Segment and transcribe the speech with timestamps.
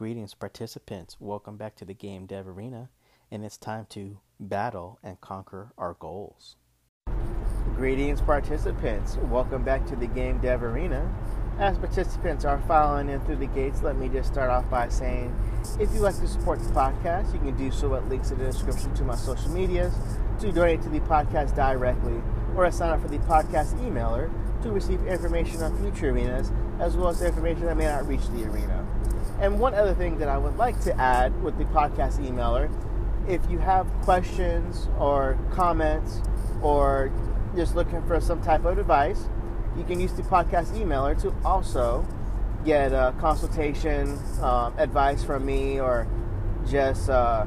[0.00, 1.18] Greetings, participants.
[1.20, 2.88] Welcome back to the Game Dev Arena,
[3.30, 6.56] and it's time to battle and conquer our goals.
[7.76, 9.18] Greetings, participants.
[9.18, 11.06] Welcome back to the Game Dev Arena.
[11.58, 15.36] As participants are filing in through the gates, let me just start off by saying
[15.78, 18.46] if you'd like to support the podcast, you can do so at links in the
[18.46, 19.92] description to my social medias,
[20.38, 22.22] to donate to the podcast directly,
[22.56, 24.32] or to sign up for the podcast emailer
[24.62, 28.44] to receive information on future arenas, as well as information that may not reach the
[28.46, 28.89] arena.
[29.40, 32.70] And one other thing that I would like to add with the podcast emailer
[33.28, 36.20] if you have questions or comments
[36.62, 37.12] or
[37.54, 39.28] just looking for some type of advice,
[39.76, 42.06] you can use the podcast emailer to also
[42.64, 46.06] get a consultation, um, advice from me, or
[46.68, 47.46] just uh,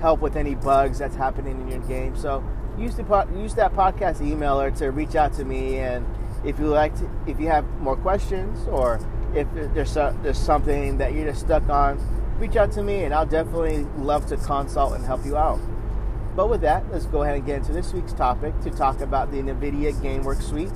[0.00, 2.16] help with any bugs that's happening in your game.
[2.16, 2.42] So
[2.78, 3.04] use the
[3.36, 6.06] use that podcast emailer to reach out to me, and
[6.44, 8.98] if you like, to, if you have more questions or
[9.34, 11.98] if there's a, there's something that you're just stuck on,
[12.38, 15.60] reach out to me, and I'll definitely love to consult and help you out.
[16.34, 19.30] But with that, let's go ahead and get into this week's topic to talk about
[19.30, 20.72] the NVIDIA GameWorks Suite.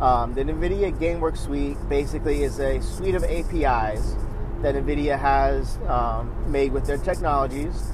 [0.00, 4.16] Um, the NVIDIA GameWorks Suite basically is a suite of APIs
[4.62, 7.92] that NVIDIA has um, made with their technologies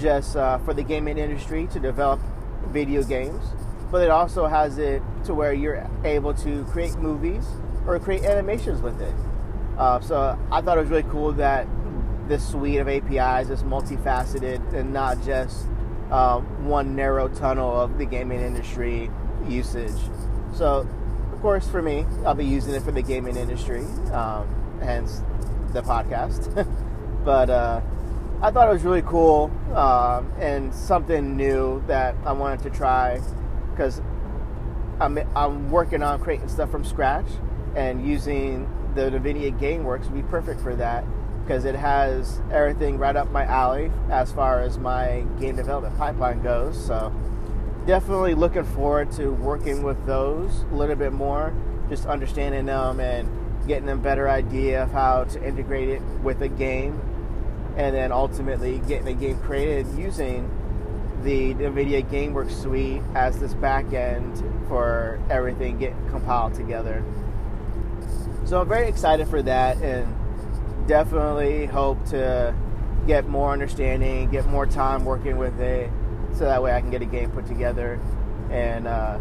[0.00, 2.20] just uh, for the gaming industry to develop
[2.68, 3.44] video games.
[3.90, 7.46] But it also has it to where you're able to create movies
[7.86, 9.14] or create animations with it.
[9.78, 11.66] Uh, so I thought it was really cool that
[12.28, 15.66] this suite of APIs is multifaceted and not just
[16.10, 19.10] um, one narrow tunnel of the gaming industry
[19.46, 20.00] usage.
[20.54, 20.88] So,
[21.32, 25.22] of course, for me, I'll be using it for the gaming industry, um, hence
[25.72, 26.54] the podcast.
[27.24, 27.80] but uh,
[28.40, 33.20] I thought it was really cool um, and something new that I wanted to try
[33.70, 34.00] because
[35.00, 37.26] I'm, I'm working on creating stuff from scratch
[37.74, 41.04] and using the NVIDIA GameWorks would be perfect for that
[41.42, 46.42] because it has everything right up my alley as far as my game development pipeline
[46.42, 46.82] goes.
[46.86, 47.12] So
[47.86, 51.52] definitely looking forward to working with those a little bit more,
[51.90, 53.28] just understanding them and
[53.66, 57.00] getting a better idea of how to integrate it with a game,
[57.76, 60.48] and then ultimately getting a game created using
[61.22, 67.02] the NVIDIA GameWorks suite as this back end for everything getting compiled together.
[68.44, 70.14] So I'm very excited for that and
[70.86, 72.54] definitely hope to
[73.06, 75.90] get more understanding, get more time working with it,
[76.32, 77.98] so that way I can get a game put together
[78.50, 79.18] and uh,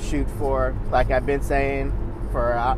[0.00, 1.92] shoot for, like I've been saying,
[2.32, 2.76] for uh,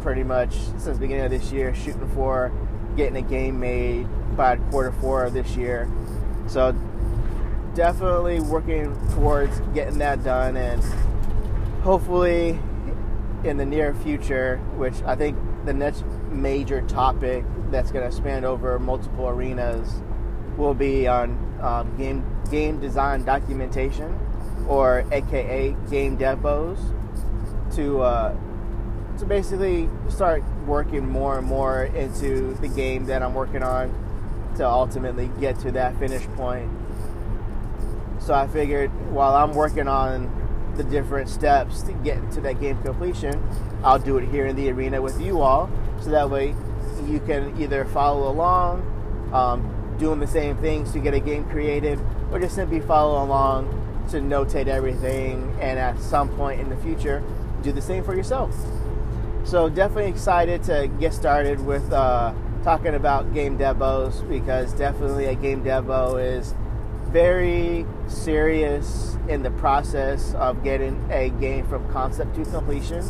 [0.00, 2.52] pretty much since the beginning of this year, shooting for
[2.96, 4.06] getting a game made
[4.36, 5.90] by quarter four of this year.
[6.46, 6.72] So
[7.74, 10.82] definitely working towards getting that done and
[11.82, 12.60] hopefully
[13.46, 18.44] in the near future, which I think the next major topic that's going to span
[18.44, 20.02] over multiple arenas
[20.56, 24.18] will be on um, game game design documentation,
[24.68, 26.78] or AKA game devos,
[27.74, 28.36] to uh,
[29.18, 33.94] to basically start working more and more into the game that I'm working on
[34.56, 36.70] to ultimately get to that finish point.
[38.18, 40.45] So I figured while I'm working on
[40.76, 43.42] the different steps to get to that game completion,
[43.82, 45.70] I'll do it here in the arena with you all,
[46.00, 46.54] so that way
[47.06, 48.82] you can either follow along,
[49.32, 51.98] um, doing the same things to get a game created,
[52.30, 53.68] or just simply follow along
[54.10, 57.22] to notate everything, and at some point in the future,
[57.62, 58.54] do the same for yourself.
[59.44, 62.34] So definitely excited to get started with uh,
[62.64, 66.54] talking about game devos because definitely a game devo is
[67.16, 73.02] very serious in the process of getting a game from concept to completion.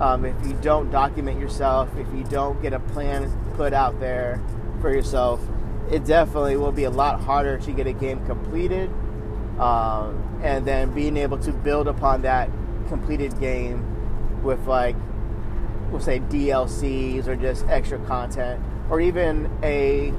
[0.00, 4.38] Um, if you don't document yourself, if you don't get a plan put out there
[4.82, 5.40] for yourself,
[5.90, 8.90] it definitely will be a lot harder to get a game completed.
[9.58, 12.50] Um, and then being able to build upon that
[12.88, 14.94] completed game with like
[15.90, 20.12] we'll say DLCs or just extra content or even a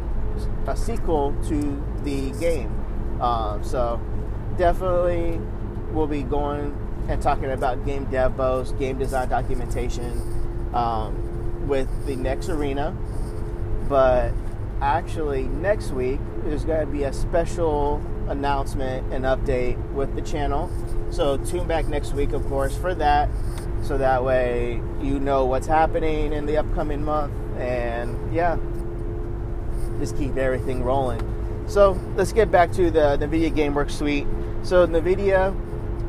[0.65, 2.78] a sequel to the game.
[3.19, 3.99] Um, so
[4.57, 5.39] definitely
[5.91, 6.75] we'll be going
[7.07, 10.21] and talking about game devos, game design documentation
[10.73, 12.95] um, with the next arena.
[13.87, 14.31] But
[14.81, 20.71] actually, next week there's going to be a special announcement and update with the channel.
[21.09, 23.29] So tune back next week, of course, for that.
[23.83, 27.33] So that way you know what's happening in the upcoming month.
[27.57, 28.57] And yeah,
[29.99, 31.38] just keep everything rolling.
[31.69, 34.25] So let's get back to the NVIDIA GameWorks suite.
[34.63, 35.55] So NVIDIA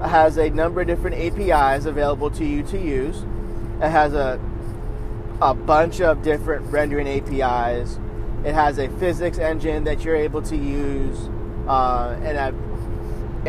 [0.01, 3.25] has a number of different APIs available to you to use.
[3.83, 4.41] It has a
[5.43, 7.99] a bunch of different rendering APIs.
[8.45, 11.19] It has a physics engine that you're able to use,
[11.69, 12.49] uh, and I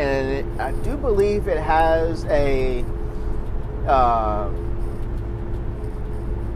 [0.00, 2.84] and I do believe it has a.
[3.86, 4.50] Uh,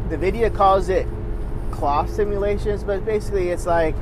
[0.08, 1.06] NVIDIA calls it
[1.70, 3.96] cloth simulations, but basically it's like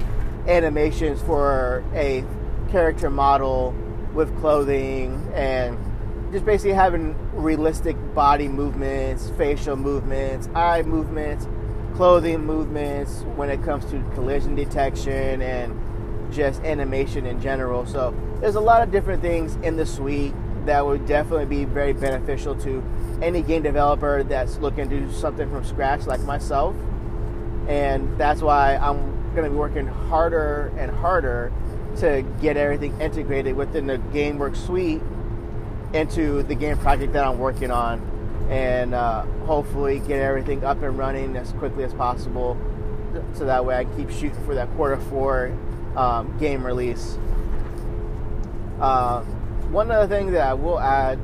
[0.47, 2.25] animations for a
[2.71, 3.75] character model
[4.13, 5.79] with clothing and
[6.33, 11.47] just basically having realistic body movements, facial movements, eye movements,
[11.95, 15.81] clothing movements when it comes to collision detection and
[16.33, 17.87] just animation in general.
[17.87, 20.35] So there's a lot of different things in the suite
[20.67, 22.83] that would definitely be very beneficial to
[23.23, 26.75] any game developer that's looking to do something from scratch like myself.
[27.69, 31.53] And that's why I'm going to be working harder and harder
[31.97, 35.03] to get everything integrated within the GameWorks suite
[35.93, 38.01] into the game project that I'm working on
[38.51, 42.59] and uh, hopefully get everything up and running as quickly as possible
[43.35, 45.57] so that way I can keep shooting for that quarter four
[45.97, 47.17] um, game release.
[48.81, 49.23] Uh,
[49.71, 51.19] one other thing that I will add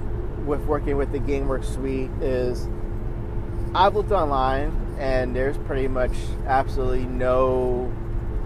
[0.46, 2.68] with working with the GameWorks suite is
[3.72, 6.12] I've looked online and there's pretty much
[6.46, 7.92] absolutely no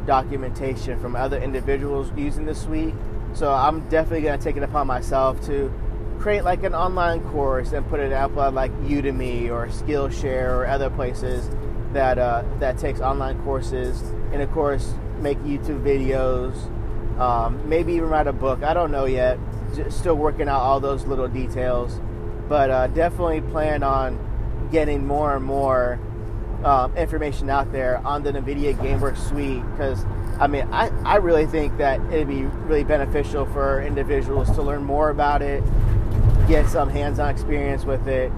[0.06, 2.94] documentation from other individuals using the suite.
[3.32, 5.73] So I'm definitely going to take it upon myself to
[6.19, 10.67] create like an online course and put it up on like Udemy or Skillshare or
[10.67, 11.50] other places
[11.94, 14.00] that uh, that takes online courses
[14.32, 16.55] and of course make YouTube videos,
[17.19, 18.62] um, maybe even write a book.
[18.62, 19.38] I don't know yet.
[19.75, 22.00] Just still working out all those little details,
[22.49, 24.19] but uh, definitely plan on
[24.75, 26.00] getting more and more
[26.65, 30.05] um, information out there on the NVIDIA GameWorks suite because
[30.41, 34.82] I mean, I, I really think that it'd be really beneficial for individuals to learn
[34.82, 35.62] more about it,
[36.49, 38.32] get some hands on experience with it,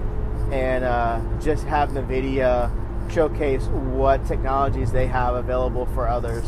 [0.51, 2.71] and uh, just have NVIDIA
[3.11, 6.45] showcase what technologies they have available for others.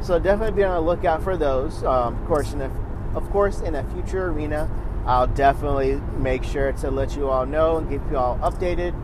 [0.00, 1.82] So definitely be on the lookout for those.
[1.82, 2.70] Um, of course, in a,
[3.16, 4.70] of course, in a future arena,
[5.06, 8.94] I'll definitely make sure to let you all know and keep you all updated.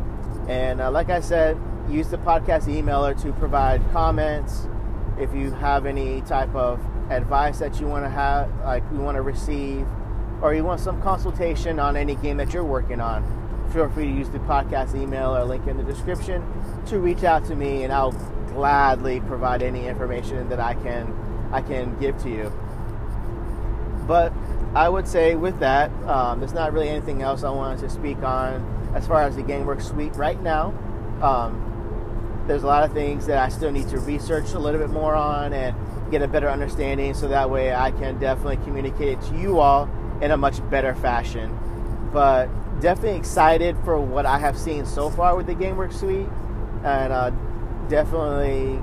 [0.49, 1.59] And uh, like I said,
[1.89, 4.69] use the podcast emailer to provide comments.
[5.19, 6.81] If you have any type of
[7.11, 9.87] advice that you want to have, like you want to receive,
[10.43, 13.23] or you want some consultation on any game that you're working on,
[13.73, 16.43] feel free to use the podcast email or link in the description
[16.87, 18.13] to reach out to me, and I'll
[18.53, 21.13] gladly provide any information that I can
[21.53, 22.53] I can give to you.
[24.07, 24.33] But
[24.75, 28.19] I would say with that, um, there's not really anything else I wanted to speak
[28.19, 30.75] on as far as the GameWorks suite right now.
[31.23, 34.91] Um, there's a lot of things that I still need to research a little bit
[34.91, 35.75] more on and
[36.11, 39.89] get a better understanding so that way I can definitely communicate it to you all
[40.21, 41.59] in a much better fashion.
[42.13, 42.49] But
[42.81, 46.29] definitely excited for what I have seen so far with the GameWorks suite
[46.85, 47.31] and uh,
[47.89, 48.81] definitely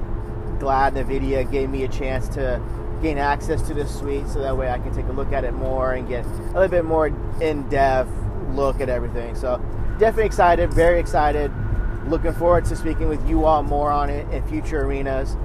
[0.59, 2.62] glad NVIDIA gave me a chance to
[3.01, 5.53] gain access to this suite so that way I can take a look at it
[5.53, 7.07] more and get a little bit more
[7.42, 8.12] in depth
[8.53, 9.36] look at everything.
[9.36, 9.57] So
[9.98, 11.51] definitely excited, very excited
[12.07, 15.38] looking forward to speaking with you all more on it in future arenas.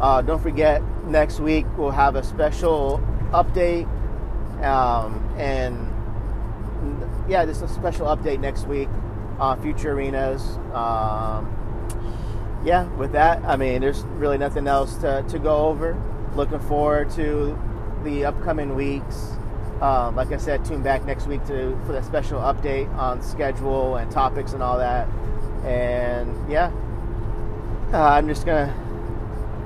[0.00, 3.00] Uh, don't forget, next week we'll have a special
[3.30, 3.86] update.
[4.62, 5.90] Um, and
[7.28, 8.88] yeah, this is a special update next week
[9.38, 10.42] on future arenas.
[10.72, 11.50] Um,
[12.64, 16.00] yeah, with that, I mean, there's really nothing else to, to go over.
[16.34, 17.58] Looking forward to
[18.02, 19.30] the upcoming weeks.
[19.80, 23.96] Um, like I said, tune back next week to for the special update on schedule
[23.96, 25.08] and topics and all that.
[25.64, 26.72] And yeah,
[27.92, 28.72] uh, I'm just gonna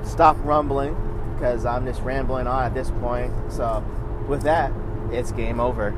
[0.03, 0.95] stop rumbling
[1.33, 3.33] because I'm just rambling on at this point.
[3.49, 3.83] So,
[4.27, 4.71] with that,
[5.11, 5.93] it's game over.